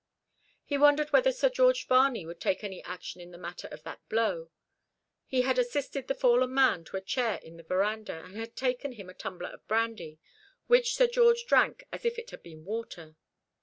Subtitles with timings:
[0.65, 4.01] He wondered whether Sir George Varney would take any action in the matter of that
[4.09, 4.49] blow.
[5.27, 8.93] He had assisted the fallen man to a chair in the verandah, and had taken
[8.93, 10.19] him a tumbler of brandy,
[10.65, 13.15] which Sir George drank as if it had been water.